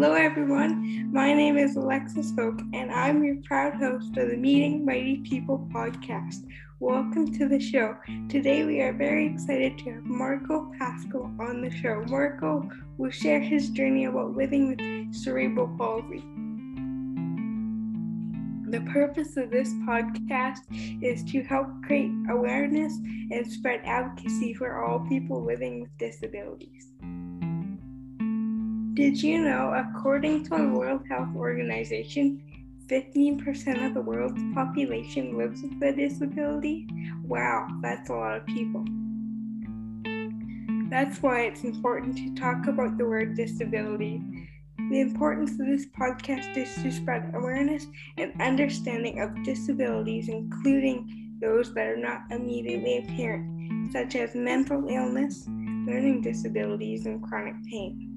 [0.00, 1.10] Hello, everyone.
[1.12, 5.68] My name is Alexis Folk, and I'm your proud host of the Meeting Mighty People
[5.74, 6.46] podcast.
[6.78, 7.96] Welcome to the show.
[8.28, 12.04] Today, we are very excited to have Marco Pasqua on the show.
[12.06, 16.22] Marco will share his journey about living with cerebral palsy.
[18.70, 20.60] The purpose of this podcast
[21.02, 22.92] is to help create awareness
[23.32, 26.86] and spread advocacy for all people living with disabilities.
[28.98, 32.42] Did you know, according to the World Health Organization,
[32.88, 36.88] 15% of the world's population lives with a disability?
[37.24, 38.84] Wow, that's a lot of people.
[40.90, 44.20] That's why it's important to talk about the word disability.
[44.90, 47.86] The importance of this podcast is to spread awareness
[48.16, 55.46] and understanding of disabilities, including those that are not immediately apparent, such as mental illness,
[55.46, 58.07] learning disabilities, and chronic pain.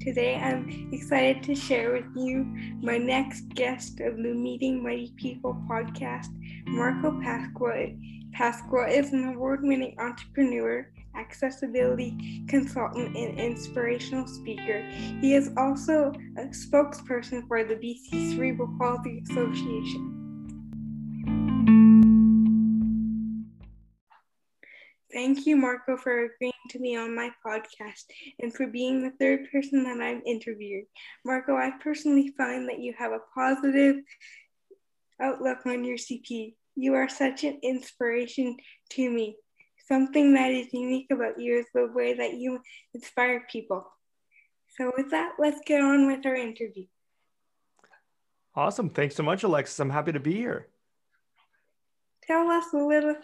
[0.00, 2.44] Today, I'm excited to share with you
[2.82, 6.28] my next guest of the Meeting Mighty People podcast.
[6.66, 7.96] Marco Pasqua.
[8.32, 14.82] Pasqua is an award winning entrepreneur, accessibility consultant, and inspirational speaker.
[15.20, 20.13] He is also a spokesperson for the BC Cerebral Palsy Association.
[25.14, 28.02] Thank you, Marco, for agreeing to be on my podcast
[28.40, 30.86] and for being the third person that I'm interviewing.
[31.24, 34.02] Marco, I personally find that you have a positive
[35.20, 36.56] outlook on your CP.
[36.74, 38.56] You are such an inspiration
[38.90, 39.36] to me.
[39.86, 42.58] Something that is unique about you is the way that you
[42.92, 43.86] inspire people.
[44.76, 46.86] So, with that, let's get on with our interview.
[48.56, 48.90] Awesome.
[48.90, 49.78] Thanks so much, Alexis.
[49.78, 50.66] I'm happy to be here.
[52.26, 53.14] Tell us a little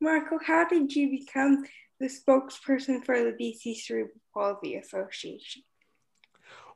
[0.00, 1.64] Marco, how did you become
[1.98, 5.62] the spokesperson for the BC Cerebral Palsy Association?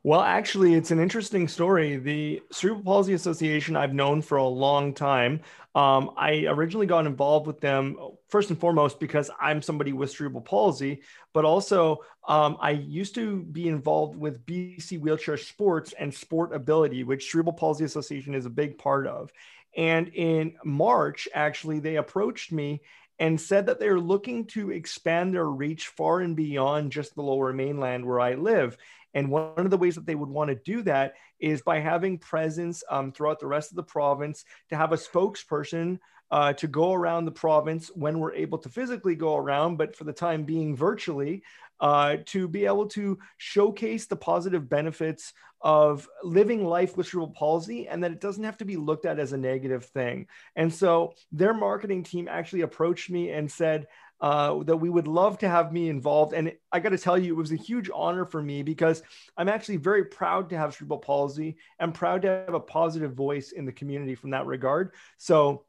[0.05, 1.95] Well, actually, it's an interesting story.
[1.95, 5.39] The Cerebral Palsy Association I've known for a long time.
[5.75, 10.41] Um, I originally got involved with them first and foremost because I'm somebody with cerebral
[10.41, 11.01] palsy,
[11.33, 17.05] but also um, I used to be involved with BC Wheelchair Sports and Sport Ability,
[17.05, 19.31] which Cerebral Palsy Association is a big part of.
[19.75, 22.81] And in March, actually, they approached me
[23.19, 27.53] and said that they're looking to expand their reach far and beyond just the lower
[27.53, 28.77] mainland where I live.
[29.13, 32.17] And one of the ways that they would want to do that is by having
[32.17, 35.99] presence um, throughout the rest of the province to have a spokesperson
[36.31, 40.03] uh, to go around the province when we're able to physically go around, but for
[40.03, 41.43] the time being virtually,
[41.83, 47.89] uh, to be able to showcase the positive benefits of living life with cerebral palsy
[47.89, 50.25] and that it doesn't have to be looked at as a negative thing.
[50.55, 53.87] And so their marketing team actually approached me and said,
[54.21, 56.31] uh, that we would love to have me involved.
[56.31, 59.03] And I got to tell you, it was a huge honor for me because
[59.35, 63.51] I'm actually very proud to have cerebral palsy and proud to have a positive voice
[63.51, 64.93] in the community from that regard.
[65.17, 65.65] So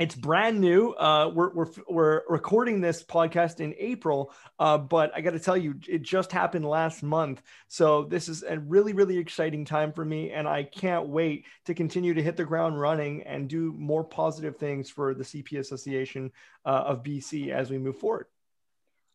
[0.00, 0.92] it's brand new.
[0.92, 5.58] Uh, we're, we're, we're recording this podcast in April, uh, but I got to tell
[5.58, 7.42] you, it just happened last month.
[7.68, 10.30] So this is a really, really exciting time for me.
[10.30, 14.56] And I can't wait to continue to hit the ground running and do more positive
[14.56, 16.32] things for the CP Association
[16.64, 18.24] uh, of BC as we move forward.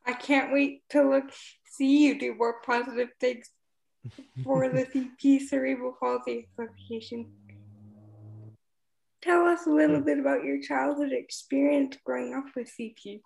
[0.05, 1.31] I can't wait to look,
[1.67, 3.49] see you do more positive things
[4.43, 7.25] for the CP Cerebral Palsy Association.
[9.25, 10.05] Tell us a little mm.
[10.05, 13.21] bit about your childhood experience growing up with CP.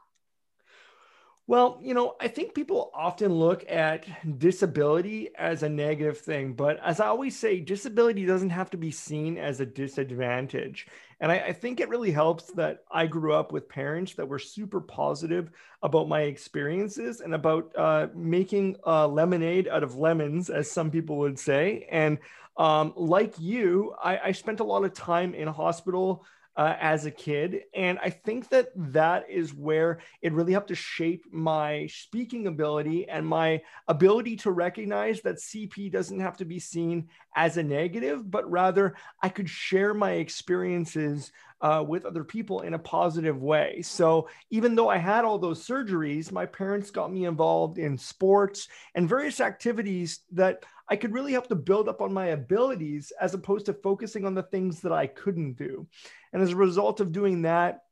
[1.49, 4.05] Well, you know, I think people often look at
[4.37, 8.91] disability as a negative thing, but as I always say, disability doesn't have to be
[8.91, 10.85] seen as a disadvantage.
[11.19, 14.37] And I, I, think it really helps that I grew up with parents that were
[14.37, 15.49] super positive
[15.81, 21.17] about my experiences and about uh, making uh, lemonade out of lemons, as some people
[21.17, 21.87] would say.
[21.89, 22.19] And
[22.57, 26.25] um, like you, I, I, spent a lot of time in hospital
[26.57, 27.61] uh, as a kid.
[27.73, 33.07] And I think that that is where it really helped to shape my speaking ability
[33.07, 38.29] and my ability to recognize that CP doesn't have to be seen as a negative,
[38.29, 43.81] but rather I could share my experiences uh, with other people in a positive way.
[43.81, 48.67] So even though I had all those surgeries, my parents got me involved in sports
[48.95, 53.33] and various activities that I could really help to build up on my abilities as
[53.33, 55.87] opposed to focusing on the things that I couldn't do.
[56.33, 57.83] And as a result of doing that,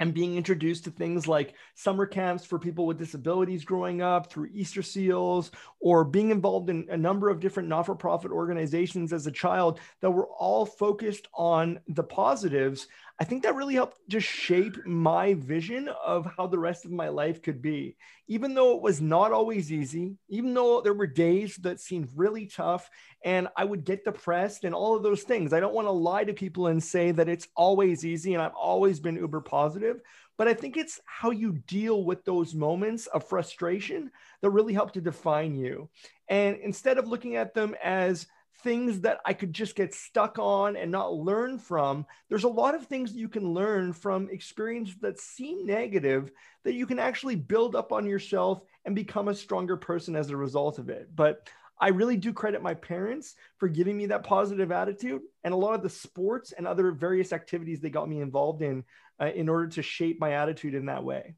[0.00, 4.48] and being introduced to things like summer camps for people with disabilities growing up through
[4.52, 9.26] Easter Seals, or being involved in a number of different not for profit organizations as
[9.26, 12.88] a child that were all focused on the positives.
[13.20, 17.10] I think that really helped just shape my vision of how the rest of my
[17.10, 17.98] life could be.
[18.28, 22.46] Even though it was not always easy, even though there were days that seemed really
[22.46, 22.88] tough
[23.22, 25.52] and I would get depressed and all of those things.
[25.52, 28.54] I don't want to lie to people and say that it's always easy and I've
[28.54, 30.00] always been uber positive,
[30.38, 34.92] but I think it's how you deal with those moments of frustration that really help
[34.92, 35.90] to define you.
[36.28, 38.26] And instead of looking at them as
[38.62, 42.06] things that I could just get stuck on and not learn from.
[42.28, 46.30] There's a lot of things that you can learn from experiences that seem negative
[46.64, 50.36] that you can actually build up on yourself and become a stronger person as a
[50.36, 51.08] result of it.
[51.14, 51.48] But
[51.80, 55.74] I really do credit my parents for giving me that positive attitude and a lot
[55.74, 58.84] of the sports and other various activities they got me involved in
[59.18, 61.34] uh, in order to shape my attitude in that way.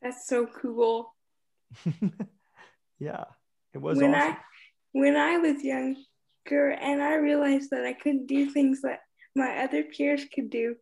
[0.00, 1.12] That's so cool.
[2.98, 3.24] yeah,
[3.72, 4.32] it was when awesome.
[4.32, 4.38] I
[4.94, 9.00] when I was younger and I realized that I couldn't do things that
[9.34, 10.76] my other peers could do,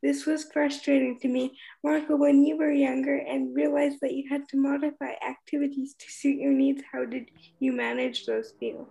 [0.00, 1.58] this was frustrating to me.
[1.82, 6.38] Marco, when you were younger and realized that you had to modify activities to suit
[6.38, 8.88] your needs, how did you manage those feel?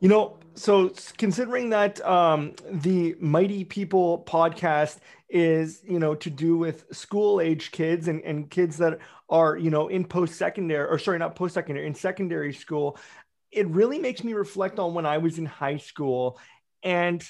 [0.00, 4.98] You know, so considering that um, the Mighty People podcast
[5.30, 8.98] is, you know, to do with school age kids and, and kids that
[9.30, 12.98] are, you know, in post secondary or sorry, not post secondary, in secondary school,
[13.52, 16.38] it really makes me reflect on when I was in high school.
[16.82, 17.24] And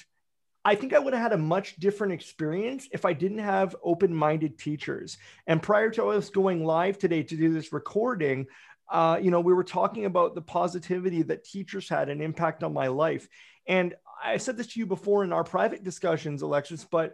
[0.63, 4.13] I think I would have had a much different experience if I didn't have open
[4.13, 5.17] minded teachers.
[5.47, 8.45] And prior to us going live today to do this recording,
[8.91, 12.73] uh, you know, we were talking about the positivity that teachers had an impact on
[12.73, 13.27] my life.
[13.65, 17.13] And I said this to you before in our private discussions, Alexis, but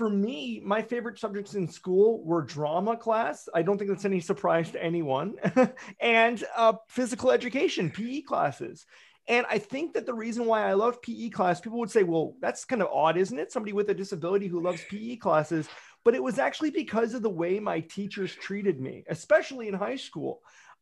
[0.00, 3.50] for me, my favorite subjects in school were drama class.
[3.54, 5.34] I don't think that's any surprise to anyone,
[6.00, 8.86] and uh, physical education, PE classes.
[9.28, 12.34] And I think that the reason why I love PE class, people would say, well,
[12.40, 13.52] that's kind of odd, isn't it?
[13.52, 15.68] Somebody with a disability who loves PE classes.
[16.02, 19.96] But it was actually because of the way my teachers treated me, especially in high
[19.96, 20.40] school.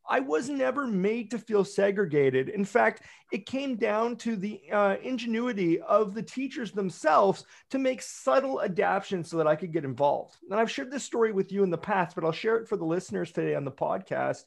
[0.08, 2.48] I was never made to feel segregated.
[2.48, 8.00] In fact, it came down to the uh, ingenuity of the teachers themselves to make
[8.00, 10.36] subtle adaptations so that I could get involved.
[10.50, 12.76] And I've shared this story with you in the past, but I'll share it for
[12.76, 14.44] the listeners today on the podcast.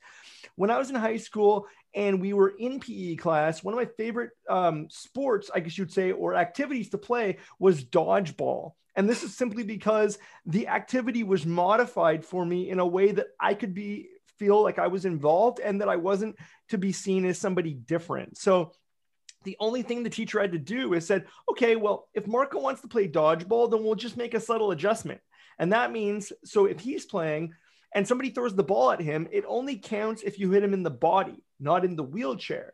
[0.55, 3.85] When I was in high school and we were in PE class, one of my
[3.85, 8.73] favorite um, sports, I guess you'd say, or activities to play was dodgeball.
[8.95, 13.27] And this is simply because the activity was modified for me in a way that
[13.39, 14.09] I could be
[14.41, 16.35] feel like I was involved and that I wasn't
[16.69, 18.39] to be seen as somebody different.
[18.39, 18.71] So
[19.43, 22.81] the only thing the teacher had to do is said, okay, well, if Marco wants
[22.81, 25.21] to play dodgeball, then we'll just make a subtle adjustment.
[25.59, 27.53] And that means, so if he's playing
[27.93, 30.81] and somebody throws the ball at him, it only counts if you hit him in
[30.81, 32.73] the body, not in the wheelchair.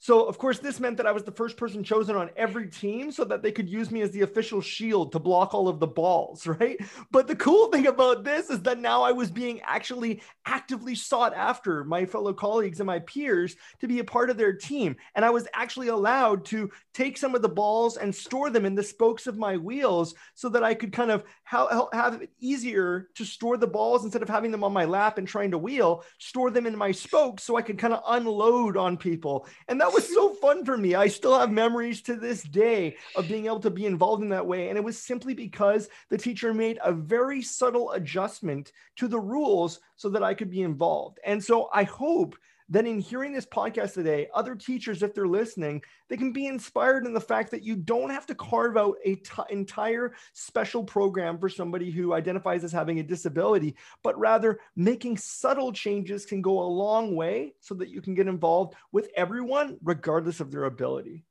[0.00, 3.10] So, of course, this meant that I was the first person chosen on every team
[3.10, 5.86] so that they could use me as the official shield to block all of the
[5.88, 6.78] balls, right?
[7.10, 11.34] But the cool thing about this is that now I was being actually actively sought
[11.34, 14.96] after my fellow colleagues and my peers to be a part of their team.
[15.14, 18.74] And I was actually allowed to take some of the balls and store them in
[18.74, 23.24] the spokes of my wheels so that I could kind of have it easier to
[23.24, 26.50] store the balls instead of having them on my lap and trying to wheel, store
[26.50, 29.46] them in my spokes so I could kind of unload on people.
[29.66, 30.94] And that that was so fun for me.
[30.94, 34.46] I still have memories to this day of being able to be involved in that
[34.46, 34.68] way.
[34.68, 39.80] And it was simply because the teacher made a very subtle adjustment to the rules
[39.96, 41.20] so that I could be involved.
[41.24, 42.36] And so I hope
[42.68, 47.06] then in hearing this podcast today, other teachers, if they're listening, they can be inspired
[47.06, 51.38] in the fact that you don't have to carve out a t- entire special program
[51.38, 56.60] for somebody who identifies as having a disability, but rather making subtle changes can go
[56.60, 61.24] a long way so that you can get involved with everyone, regardless of their ability.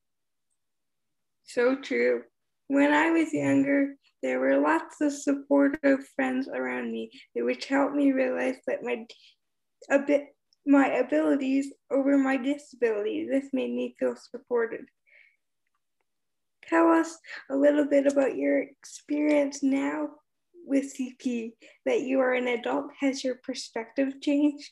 [1.43, 2.23] So true.
[2.67, 8.11] When I was younger, there were lots of supportive friends around me, which helped me
[8.11, 9.05] realize that my
[9.89, 10.35] a bit
[10.67, 13.27] my abilities over my disability.
[13.29, 14.85] This made me feel supported.
[16.67, 17.17] Tell us
[17.49, 20.09] a little bit about your experience now
[20.65, 21.53] with CP,
[21.85, 22.87] that you are an adult.
[22.99, 24.71] Has your perspective changed?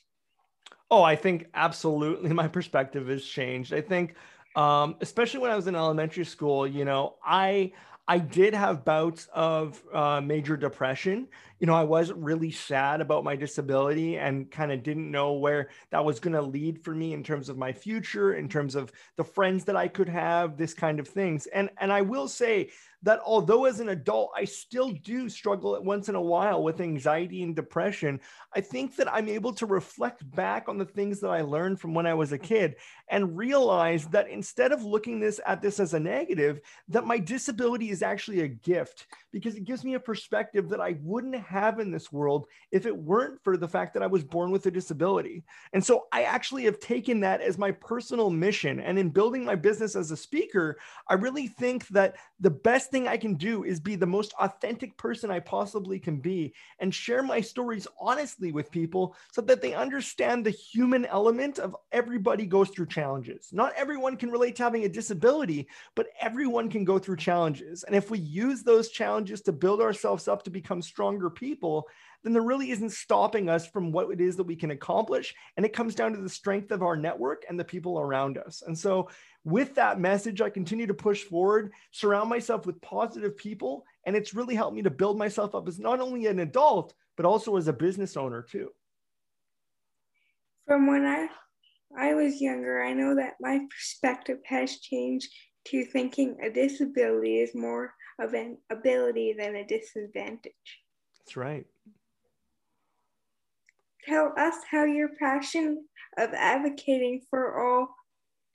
[0.90, 3.72] Oh, I think absolutely my perspective has changed.
[3.72, 4.14] I think,
[4.54, 7.72] um, especially when I was in elementary school, you know, I
[8.08, 11.26] I did have bouts of uh, major depression.
[11.58, 15.70] you know, I was really sad about my disability and kind of didn't know where
[15.90, 18.92] that was going to lead for me in terms of my future, in terms of
[19.16, 21.46] the friends that I could have, this kind of things.
[21.46, 22.70] And and I will say
[23.02, 27.42] that although as an adult I still do struggle once in a while with anxiety
[27.42, 28.20] and depression,
[28.54, 31.94] I think that I'm able to reflect back on the things that I learned from
[31.94, 32.76] when I was a kid
[33.08, 37.90] and realize that instead of looking this at this as a negative, that my disability
[37.90, 41.90] is actually a gift because it gives me a perspective that I wouldn't have in
[41.90, 45.44] this world if it weren't for the fact that I was born with a disability.
[45.72, 48.80] And so I actually have taken that as my personal mission.
[48.80, 53.06] And in building my business as a speaker, I really think that the best thing
[53.06, 57.22] I can do is be the most authentic person I possibly can be and share
[57.22, 62.70] my stories honestly with people so that they understand the human element of everybody goes
[62.70, 63.50] through challenges.
[63.52, 67.82] Not everyone can relate to having a disability, but everyone can go through challenges.
[67.82, 71.88] And if we use those challenges to build ourselves up to become stronger people,
[72.22, 75.34] then there really isn't stopping us from what it is that we can accomplish.
[75.56, 78.62] And it comes down to the strength of our network and the people around us.
[78.66, 79.10] And so,
[79.46, 83.84] with that message, I continue to push forward, surround myself with positive people.
[84.04, 87.26] And it's really helped me to build myself up as not only an adult, but
[87.26, 88.70] also as a business owner, too.
[90.66, 91.28] From when I,
[91.96, 95.28] I was younger, I know that my perspective has changed
[95.66, 100.52] to thinking a disability is more of an ability than a disadvantage.
[101.20, 101.66] That's right.
[104.08, 105.84] Tell us how your passion
[106.18, 107.94] of advocating for all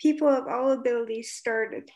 [0.02, 1.90] people of all abilities started.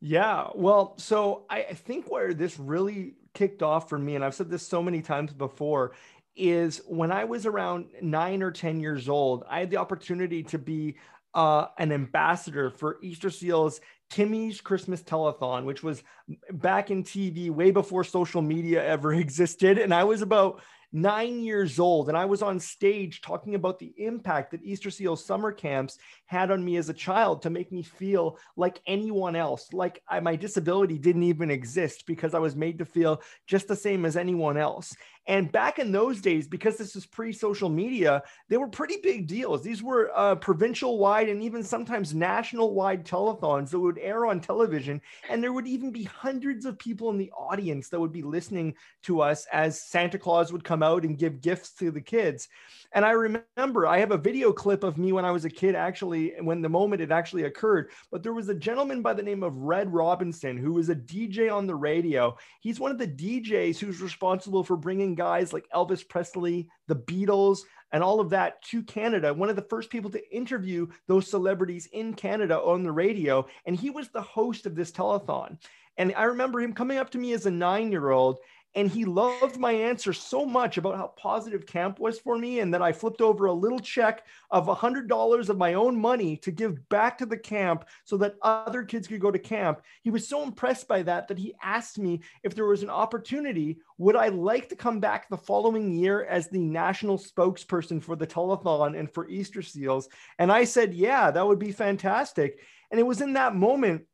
[0.00, 4.48] Yeah, well, so I think where this really kicked off for me, and I've said
[4.48, 5.92] this so many times before,
[6.36, 10.58] is when I was around nine or 10 years old, I had the opportunity to
[10.58, 10.96] be
[11.34, 16.02] uh, an ambassador for Easter Seals Timmy's Christmas Telethon, which was
[16.50, 19.78] back in TV way before social media ever existed.
[19.78, 23.92] And I was about nine years old, and I was on stage talking about the
[23.96, 27.82] impact that Easter Seal summer camps had on me as a child to make me
[27.82, 32.78] feel like anyone else, like I, my disability didn't even exist because I was made
[32.78, 34.94] to feel just the same as anyone else.
[35.26, 39.26] And back in those days, because this is pre social media, they were pretty big
[39.26, 39.62] deals.
[39.62, 44.40] These were uh, provincial wide and even sometimes national wide telethons that would air on
[44.40, 45.00] television.
[45.28, 48.74] And there would even be hundreds of people in the audience that would be listening
[49.04, 52.48] to us as Santa Claus would come out and give gifts to the kids.
[52.92, 55.74] And I remember I have a video clip of me when I was a kid,
[55.76, 57.90] actually, when the moment it actually occurred.
[58.10, 61.54] But there was a gentleman by the name of Red Robinson who was a DJ
[61.54, 62.36] on the radio.
[62.60, 67.60] He's one of the DJs who's responsible for bringing guys like Elvis Presley, the Beatles,
[67.92, 69.34] and all of that to Canada.
[69.34, 73.46] One of the first people to interview those celebrities in Canada on the radio.
[73.66, 75.58] And he was the host of this telethon.
[75.96, 78.38] And I remember him coming up to me as a nine year old
[78.74, 82.72] and he loved my answer so much about how positive camp was for me and
[82.72, 86.88] that I flipped over a little check of $100 of my own money to give
[86.88, 89.82] back to the camp so that other kids could go to camp.
[90.02, 93.78] He was so impressed by that that he asked me if there was an opportunity,
[93.98, 98.26] would I like to come back the following year as the national spokesperson for the
[98.26, 100.08] telethon and for Easter Seals?
[100.38, 102.60] And I said, yeah, that would be fantastic.
[102.90, 104.04] And it was in that moment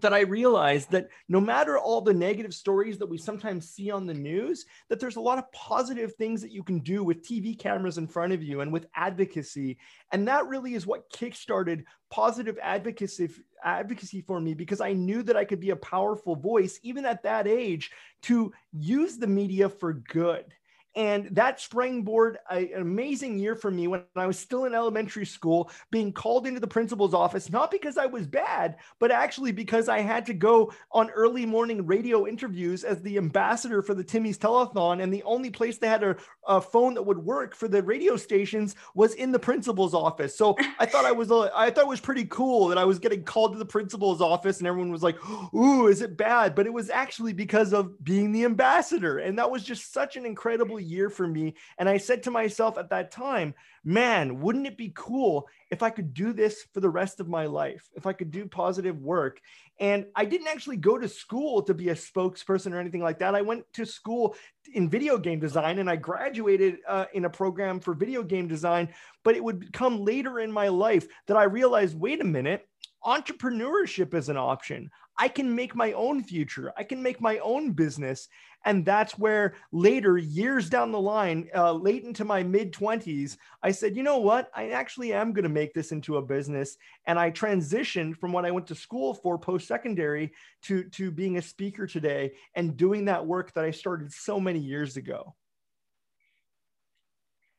[0.00, 4.06] that I realized that no matter all the negative stories that we sometimes see on
[4.06, 7.58] the news, that there's a lot of positive things that you can do with TV
[7.58, 9.76] cameras in front of you and with advocacy.
[10.10, 13.28] And that really is what kickstarted positive advocacy
[13.64, 17.22] advocacy for me because I knew that I could be a powerful voice even at
[17.22, 17.90] that age
[18.22, 20.52] to use the media for good.
[20.94, 25.70] And that springboard an amazing year for me when I was still in elementary school,
[25.90, 30.00] being called into the principal's office, not because I was bad, but actually because I
[30.00, 35.02] had to go on early morning radio interviews as the ambassador for the Timmy's Telethon.
[35.02, 38.16] And the only place they had a, a phone that would work for the radio
[38.16, 40.36] stations was in the principal's office.
[40.36, 43.24] So I thought I was, I thought it was pretty cool that I was getting
[43.24, 45.16] called to the principal's office and everyone was like,
[45.54, 46.54] Ooh, is it bad?
[46.54, 49.18] But it was actually because of being the ambassador.
[49.18, 51.54] And that was just such an incredible year for me.
[51.78, 55.90] And I said to myself at that time, man, wouldn't it be cool if I
[55.90, 59.40] could do this for the rest of my life, if I could do positive work?
[59.80, 63.34] And I didn't actually go to school to be a spokesperson or anything like that.
[63.34, 64.36] I went to school
[64.74, 68.88] in video game design and I graduated uh, in a program for video game design.
[69.24, 72.68] But it would come later in my life that I realized wait a minute,
[73.04, 74.90] entrepreneurship is an option.
[75.18, 76.72] I can make my own future.
[76.76, 78.28] I can make my own business.
[78.64, 83.72] And that's where later, years down the line, uh, late into my mid 20s, I
[83.72, 84.50] said, you know what?
[84.54, 86.76] I actually am going to make this into a business.
[87.06, 91.38] And I transitioned from what I went to school for post secondary to, to being
[91.38, 95.34] a speaker today and doing that work that I started so many years ago.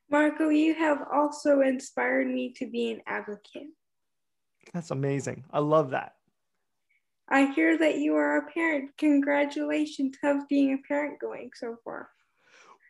[0.10, 3.68] Marco, you have also inspired me to be an advocate.
[4.74, 5.44] That's amazing.
[5.52, 6.14] I love that.
[7.30, 8.92] I hear that you are a parent.
[8.98, 10.18] Congratulations.
[10.22, 12.10] How's being a parent going so far?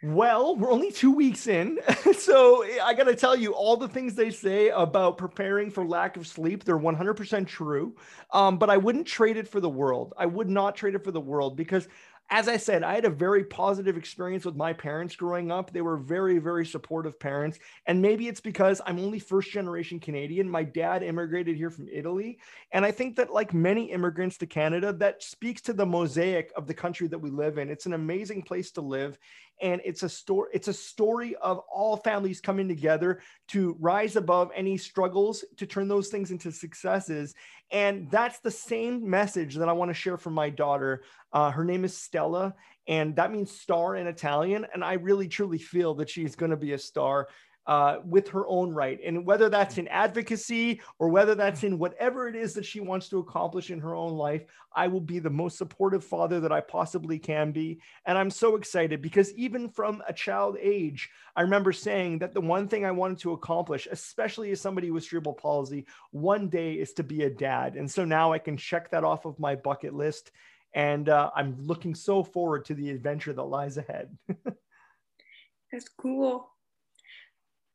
[0.06, 1.80] Well, we're only two weeks in.
[2.18, 6.18] so I got to tell you, all the things they say about preparing for lack
[6.18, 7.96] of sleep, they're 100% true.
[8.34, 10.14] Um, but I wouldn't trade it for the world.
[10.18, 11.88] I would not trade it for the world because
[12.30, 15.72] as I said, I had a very positive experience with my parents growing up.
[15.72, 17.60] They were very, very supportive parents.
[17.86, 20.50] And maybe it's because I'm only first generation Canadian.
[20.50, 22.40] My dad immigrated here from Italy.
[22.72, 26.66] And I think that, like many immigrants to Canada, that speaks to the mosaic of
[26.66, 27.70] the country that we live in.
[27.70, 29.20] It's an amazing place to live
[29.62, 34.52] and it's a story it's a story of all families coming together to rise above
[34.56, 37.34] any struggles to turn those things into successes.
[37.72, 41.04] And that's the same message that i want to share from my daughter.
[41.32, 42.54] Uh, her name is stella
[42.88, 44.66] and that means star in italian.
[44.74, 47.28] And i really truly feel that she's going to be a star
[47.66, 49.00] uh, with her own right.
[49.06, 53.08] And whether that's in advocacy or whether that's in whatever it is that she wants
[53.10, 54.44] to accomplish in her own life,
[54.76, 57.80] I will be the most supportive father that I possibly can be.
[58.06, 62.42] And I'm so excited because even from a child age, I remember saying that the
[62.42, 66.94] one thing I wanted to accomplish, especially as somebody with cerebral palsy, one day is
[66.94, 67.76] to be a dad.
[67.76, 70.32] And so now I can check that off of my bucket list.
[70.76, 74.18] And uh, I'm looking so forward to the adventure that lies ahead.
[75.72, 76.53] That's cool.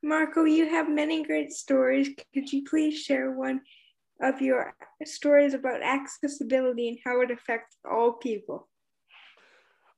[0.02, 2.10] Marco, you have many great stories.
[2.32, 3.60] Could you please share one
[4.22, 4.74] of your
[5.04, 8.68] stories about accessibility and how it affects all people?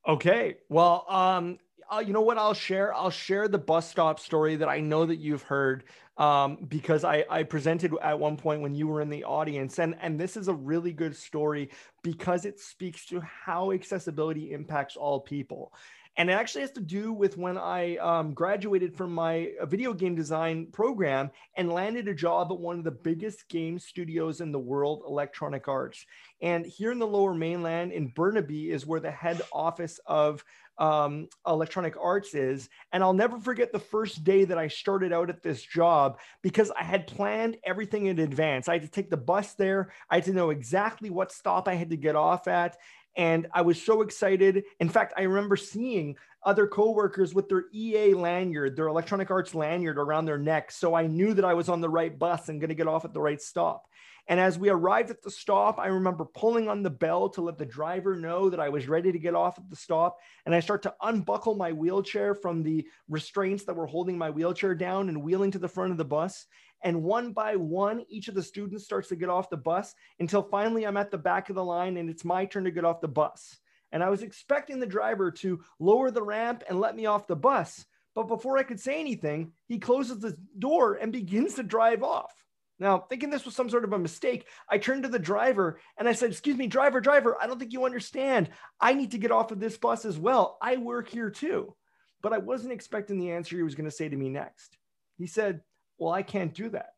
[0.08, 0.56] Okay.
[0.68, 1.58] Well, um,
[1.90, 2.94] uh, you know what I'll share?
[2.94, 5.84] I'll share the bus stop story that I know that you've heard
[6.16, 9.78] um, because I, I presented at one point when you were in the audience.
[9.78, 11.70] And, and this is a really good story
[12.02, 15.72] because it speaks to how accessibility impacts all people
[16.16, 19.92] and it actually has to do with when I um, graduated from my uh, video
[19.92, 24.52] game design program and landed a job at one of the biggest game studios in
[24.52, 26.04] the world, Electronic Arts.
[26.42, 30.44] And here in the Lower Mainland, in Burnaby, is where the head office of
[30.80, 32.68] um, Electronic Arts is.
[32.92, 36.70] And I'll never forget the first day that I started out at this job because
[36.70, 38.68] I had planned everything in advance.
[38.68, 41.74] I had to take the bus there, I had to know exactly what stop I
[41.74, 42.78] had to get off at.
[43.16, 44.64] And I was so excited.
[44.78, 49.98] In fact, I remember seeing other coworkers with their EA lanyard, their Electronic Arts lanyard
[49.98, 50.70] around their neck.
[50.70, 53.04] So I knew that I was on the right bus and going to get off
[53.04, 53.86] at the right stop.
[54.26, 57.58] And as we arrived at the stop, I remember pulling on the bell to let
[57.58, 60.18] the driver know that I was ready to get off at the stop.
[60.46, 64.74] And I start to unbuckle my wheelchair from the restraints that were holding my wheelchair
[64.74, 66.46] down and wheeling to the front of the bus.
[66.82, 70.42] And one by one, each of the students starts to get off the bus until
[70.42, 73.00] finally I'm at the back of the line and it's my turn to get off
[73.00, 73.58] the bus.
[73.92, 77.36] And I was expecting the driver to lower the ramp and let me off the
[77.36, 77.84] bus.
[78.14, 82.32] But before I could say anything, he closes the door and begins to drive off.
[82.78, 86.08] Now, thinking this was some sort of a mistake, I turned to the driver and
[86.08, 88.48] I said, Excuse me, driver, driver, I don't think you understand.
[88.80, 90.56] I need to get off of this bus as well.
[90.62, 91.76] I work here too.
[92.22, 94.76] But I wasn't expecting the answer he was going to say to me next.
[95.18, 95.60] He said,
[96.00, 96.94] well, I can't do that.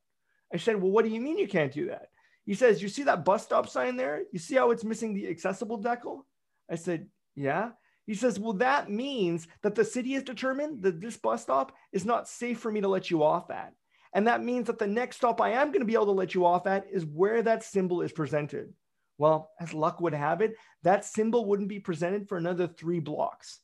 [0.55, 2.09] I said, Well, what do you mean you can't do that?
[2.47, 4.23] He says, You see that bus stop sign there?
[4.33, 6.23] You see how it's missing the accessible decal?
[6.71, 7.71] I said, Yeah.
[8.07, 12.05] He says, Well, that means that the city has determined that this bus stop is
[12.05, 13.75] not safe for me to let you off at.
[14.15, 16.35] And that means that the next stop I am going to be able to let
[16.35, 18.73] you off at is where that symbol is presented.
[19.19, 23.61] Well, as luck would have it, that symbol wouldn't be presented for another three blocks.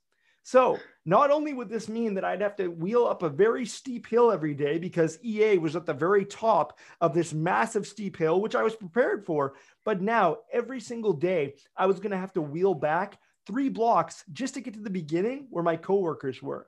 [0.48, 4.06] So not only would this mean that I'd have to wheel up a very steep
[4.06, 8.40] hill every day because EA was at the very top of this massive steep hill,
[8.40, 12.32] which I was prepared for, but now every single day I was going to have
[12.32, 16.66] to wheel back three blocks just to get to the beginning where my coworkers were.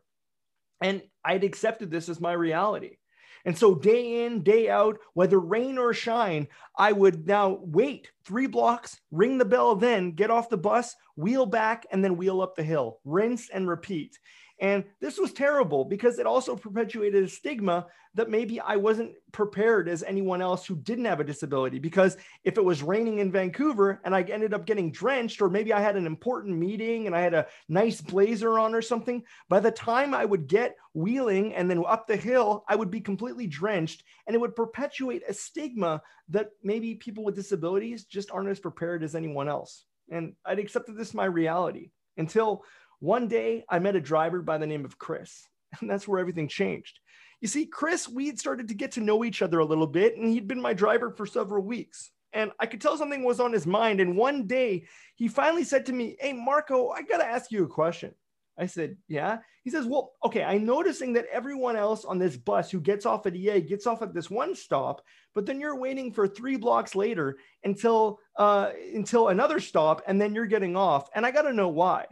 [0.83, 2.99] And I'd accepted this as my reality.
[3.45, 8.47] And so, day in, day out, whether rain or shine, I would now wait three
[8.47, 12.55] blocks, ring the bell, then get off the bus, wheel back, and then wheel up
[12.57, 14.19] the hill, rinse and repeat.
[14.61, 19.89] And this was terrible because it also perpetuated a stigma that maybe I wasn't prepared
[19.89, 21.79] as anyone else who didn't have a disability.
[21.79, 25.73] Because if it was raining in Vancouver and I ended up getting drenched, or maybe
[25.73, 29.61] I had an important meeting and I had a nice blazer on or something, by
[29.61, 33.47] the time I would get wheeling and then up the hill, I would be completely
[33.47, 34.03] drenched.
[34.27, 39.03] And it would perpetuate a stigma that maybe people with disabilities just aren't as prepared
[39.05, 39.87] as anyone else.
[40.11, 42.65] And I'd accepted this my reality until
[43.01, 45.49] one day I met a driver by the name of Chris,
[45.81, 47.01] and that's where everything changed.
[47.41, 50.29] You see, Chris, we'd started to get to know each other a little bit, and
[50.29, 52.11] he'd been my driver for several weeks.
[52.33, 54.01] And I could tell something was on his mind.
[54.01, 54.85] And one day
[55.17, 58.15] he finally said to me, Hey, Marco, I got to ask you a question.
[58.59, 59.39] I said, Yeah.
[59.65, 63.27] He says, Well, okay, I'm noticing that everyone else on this bus who gets off
[63.27, 65.03] at EA gets off at this one stop,
[65.35, 70.35] but then you're waiting for three blocks later until uh, until another stop, and then
[70.35, 71.09] you're getting off.
[71.15, 72.07] And I got to know why.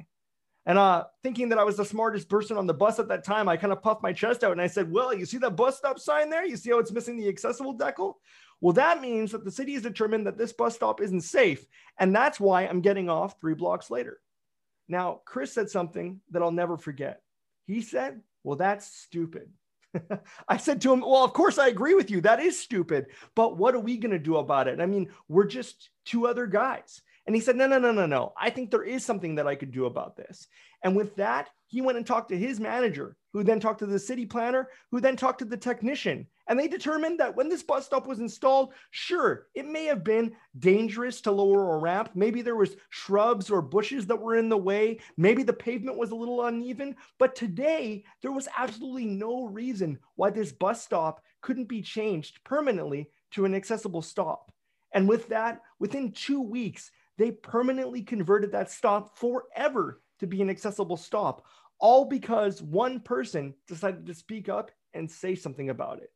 [0.69, 3.49] And uh, thinking that I was the smartest person on the bus at that time,
[3.49, 5.79] I kind of puffed my chest out and I said, Well, you see that bus
[5.79, 6.45] stop sign there?
[6.45, 8.15] You see how it's missing the accessible decal?
[8.61, 11.65] Well, that means that the city has determined that this bus stop isn't safe.
[11.99, 14.21] And that's why I'm getting off three blocks later.
[14.89, 17.23] Now, Chris said something that I'll never forget.
[17.67, 19.49] He said, Well, that's stupid.
[20.49, 22.21] I said to him, Well, of course, I agree with you.
[22.21, 23.07] That is stupid.
[23.35, 24.83] But what are we going to do about it?
[24.83, 27.01] I mean, we're just two other guys.
[27.29, 28.33] And he said, No, no, no, no, no.
[28.41, 30.47] I think there is something that I could do about this.
[30.83, 33.99] And with that, he went and talked to his manager, who then talked to the
[33.99, 36.27] city planner, who then talked to the technician.
[36.49, 40.33] And they determined that when this bus stop was installed, sure, it may have been
[40.59, 42.13] dangerous to lower a ramp.
[42.15, 44.99] Maybe there was shrubs or bushes that were in the way.
[45.19, 46.97] Maybe the pavement was a little uneven.
[47.19, 53.11] But today, there was absolutely no reason why this bus stop couldn't be changed permanently
[53.33, 54.51] to an accessible stop.
[54.93, 60.49] And with that, within two weeks, they permanently converted that stop forever to be an
[60.49, 61.45] accessible stop,
[61.79, 66.11] all because one person decided to speak up and say something about it.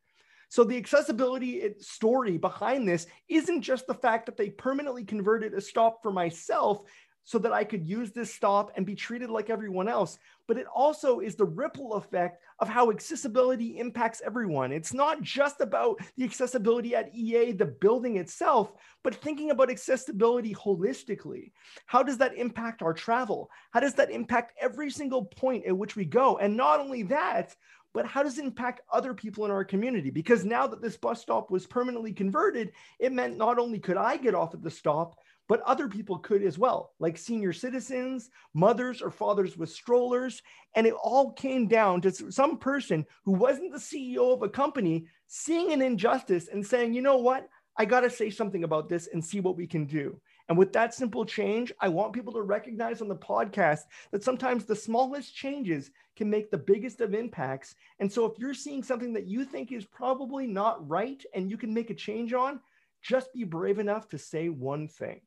[0.48, 5.54] So the accessibility eh, story behind this isn't just the fact that they permanently converted
[5.54, 6.82] a stop for myself
[7.24, 10.18] so that I could use this stop and be treated like everyone else.
[10.48, 14.72] But it also is the ripple effect of how accessibility impacts everyone.
[14.72, 18.72] It's not just about the accessibility at EA, the building itself,
[19.04, 21.52] but thinking about accessibility holistically.
[21.86, 23.50] How does that impact our travel?
[23.70, 26.38] How does that impact every single point at which we go?
[26.38, 27.54] And not only that,
[27.94, 30.10] but how does it impact other people in our community?
[30.10, 34.16] Because now that this bus stop was permanently converted, it meant not only could I
[34.16, 35.18] get off at the stop,
[35.52, 40.40] but other people could as well, like senior citizens, mothers or fathers with strollers.
[40.74, 45.04] And it all came down to some person who wasn't the CEO of a company
[45.26, 47.50] seeing an injustice and saying, you know what?
[47.76, 50.18] I got to say something about this and see what we can do.
[50.48, 54.64] And with that simple change, I want people to recognize on the podcast that sometimes
[54.64, 57.74] the smallest changes can make the biggest of impacts.
[58.00, 61.58] And so if you're seeing something that you think is probably not right and you
[61.58, 62.58] can make a change on,
[63.02, 65.20] just be brave enough to say one thing.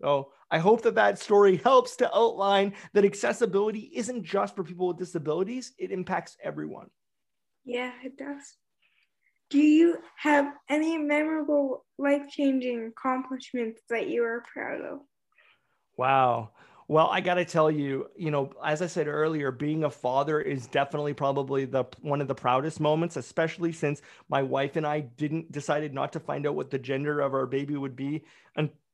[0.00, 4.88] So I hope that that story helps to outline that accessibility isn't just for people
[4.88, 6.88] with disabilities, it impacts everyone.
[7.64, 8.54] Yeah, it does.
[9.50, 15.00] Do you have any memorable life changing accomplishments that you are proud of?
[15.96, 16.50] Wow.
[16.86, 20.40] Well, I got to tell you, you know, as I said earlier, being a father
[20.40, 25.00] is definitely probably the one of the proudest moments, especially since my wife and I
[25.00, 28.24] didn't decided not to find out what the gender of our baby would be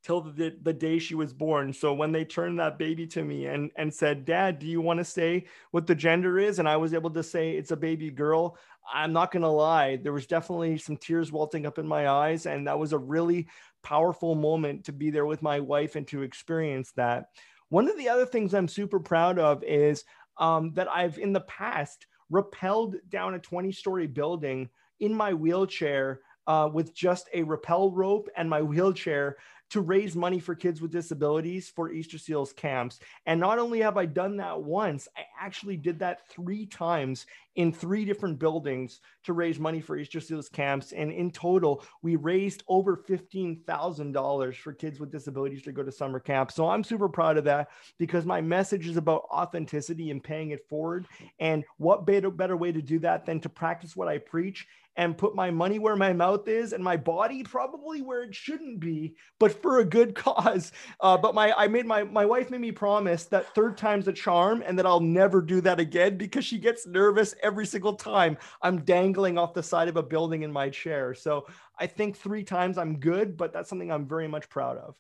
[0.05, 1.73] till the, the day she was born.
[1.73, 4.99] So when they turned that baby to me and, and said, Dad, do you want
[4.99, 6.59] to say what the gender is?
[6.59, 8.59] And I was able to say it's a baby girl.
[8.93, 12.45] I'm not going to lie, there was definitely some tears welting up in my eyes.
[12.45, 13.49] And that was a really
[13.83, 17.31] powerful moment to be there with my wife and to experience that.
[17.71, 20.05] One of the other things I'm super proud of is
[20.39, 24.69] um, that I've in the past rappelled down a 20 story building
[25.01, 29.37] in my wheelchair uh, with just a rappel rope and my wheelchair
[29.71, 33.01] to raise money for kids with disabilities for Easter Seals camps.
[33.27, 37.73] And not only have I done that once, I actually did that three times in
[37.73, 40.93] three different buildings to raise money for Easter Seals camps.
[40.93, 46.21] And in total, we raised over $15,000 for kids with disabilities to go to summer
[46.21, 46.51] camp.
[46.51, 50.69] So I'm super proud of that because my message is about authenticity and paying it
[50.69, 51.07] forward.
[51.39, 55.19] And what better, better way to do that than to practice what I preach and
[55.19, 59.15] put my money where my mouth is and my body probably where it shouldn't be,
[59.39, 60.73] but for a good cause.
[61.01, 64.13] Uh, but my I made my my wife made me promise that third time's a
[64.13, 68.37] charm and that I'll never do that again because she gets nervous every single time
[68.63, 71.15] I'm dangling off the side of a building in my chair.
[71.15, 71.47] So
[71.79, 74.95] I think three times I'm good, but that's something I'm very much proud of.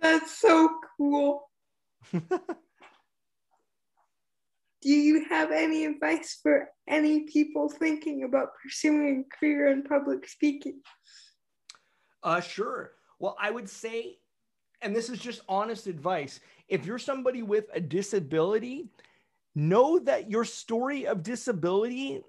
[0.00, 1.50] That's so cool.
[4.86, 10.28] do you have any advice for any people thinking about pursuing a career in public
[10.28, 10.80] speaking?
[12.22, 12.92] Uh, sure.
[13.18, 14.18] Well, I would say,
[14.80, 18.88] and this is just honest advice if you're somebody with a disability,
[19.56, 22.22] know that your story of disability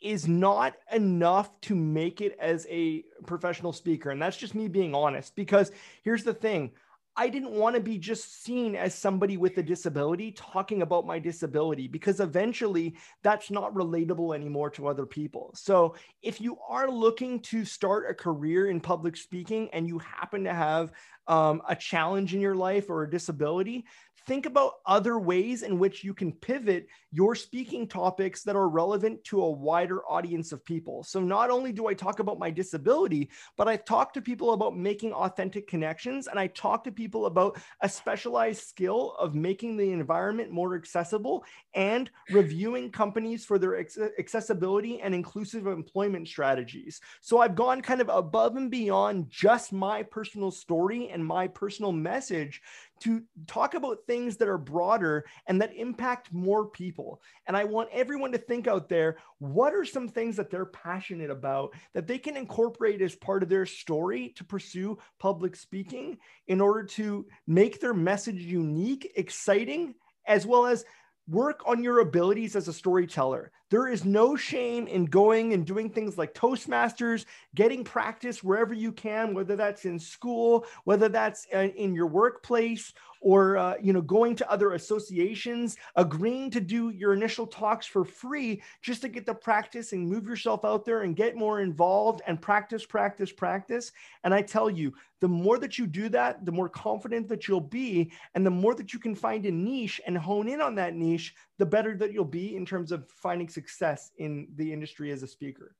[0.00, 4.10] is not enough to make it as a professional speaker.
[4.10, 5.70] And that's just me being honest, because
[6.02, 6.72] here's the thing
[7.16, 11.18] I didn't want to be just seen as somebody with a disability talking about my
[11.18, 15.52] disability because eventually that's not relatable anymore to other people.
[15.54, 20.44] So, if you are looking to start a career in public speaking and you happen
[20.44, 20.92] to have
[21.26, 23.84] um, a challenge in your life or a disability,
[24.26, 29.22] think about other ways in which you can pivot your speaking topics that are relevant
[29.24, 31.02] to a wider audience of people.
[31.04, 34.76] So, not only do I talk about my disability, but I talk to people about
[34.76, 39.92] making authentic connections and I talk to people about a specialized skill of making the
[39.92, 43.78] environment more accessible and reviewing companies for their
[44.18, 47.00] accessibility and inclusive employment strategies.
[47.20, 51.92] So, I've gone kind of above and beyond just my personal story and my personal
[51.92, 52.60] message
[53.00, 57.22] to talk about things that are broader and that impact more people.
[57.46, 61.30] And I want everyone to think out there what are some things that they're passionate
[61.30, 66.60] about that they can incorporate as part of their story to pursue public speaking in
[66.60, 69.94] order to make their message unique, exciting,
[70.26, 70.84] as well as
[71.28, 73.50] work on your abilities as a storyteller.
[73.70, 78.92] There is no shame in going and doing things like Toastmasters, getting practice wherever you
[78.92, 82.92] can, whether that's in school, whether that's uh, in your workplace,
[83.24, 88.04] or uh, you know going to other associations agreeing to do your initial talks for
[88.04, 92.20] free just to get the practice and move yourself out there and get more involved
[92.26, 93.90] and practice practice practice.
[94.22, 97.60] And i tell you the more that you do that the more confident that you'll
[97.60, 98.12] be.
[98.34, 101.34] And the more that you can find a niche and hone in on that niche
[101.58, 105.26] the better that you'll be in terms of finding success in the industry as a
[105.26, 105.74] speaker.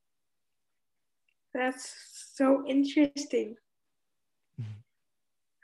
[1.53, 1.93] That's
[2.33, 3.55] so interesting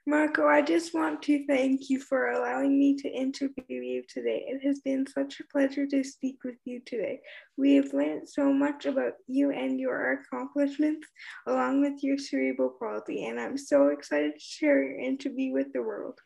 [0.08, 4.46] Marco, I just want to thank you for allowing me to interview you today.
[4.48, 7.22] It has been such a pleasure to speak with you today.
[7.56, 11.08] We have learned so much about you and your accomplishments,
[11.46, 15.84] along with your cerebral palsy, and I'm so excited to share your interview with the
[15.84, 16.18] world.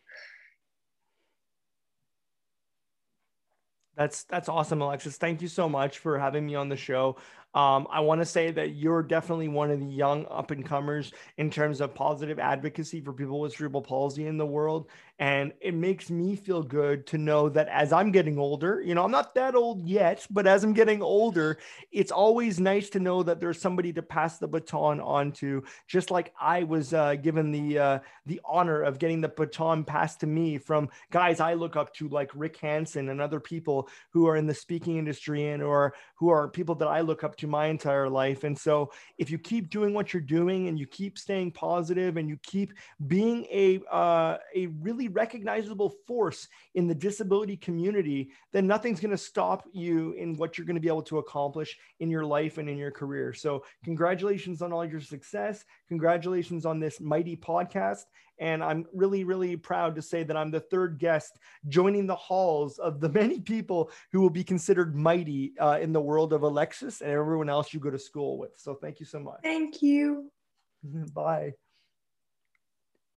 [3.98, 5.18] That's that's awesome, Alexis.
[5.18, 7.18] Thank you so much for having me on the show.
[7.56, 11.14] Um, I want to say that you're definitely one of the young up and comers
[11.38, 14.90] in terms of positive advocacy for people with cerebral palsy in the world.
[15.18, 19.06] And it makes me feel good to know that as I'm getting older, you know,
[19.06, 21.58] I'm not that old yet, but as I'm getting older,
[21.94, 26.12] it's always nice to know that there's somebody to pass the baton on to, just
[26.12, 30.28] like I was uh, given the uh, the honor of getting the baton passed to
[30.28, 34.36] me from guys I look up to like Rick Hansen and other people who are
[34.36, 37.68] in the speaking industry and or who are people that I look up to my
[37.68, 38.44] entire life.
[38.44, 42.28] And so if you keep doing what you're doing and you keep staying positive and
[42.28, 42.74] you keep
[43.08, 49.18] being a, uh, a really recognizable force in the disability community, then nothing's going to
[49.18, 52.70] stop you in what you're going to be able to accomplish in your life and
[52.70, 53.34] in your career.
[53.34, 55.66] So congratulations on all your success.
[55.88, 58.04] Congratulations on this mighty podcast.
[58.40, 61.40] And I'm really, really proud to say that I'm the third guest
[61.70, 66.02] joining the halls of the many people who will be considered mighty uh, in the
[66.02, 68.52] world of Alexis and everyone else you go to school with.
[68.58, 69.40] So thank you so much.
[69.42, 70.32] Thank you.
[71.14, 71.54] Bye.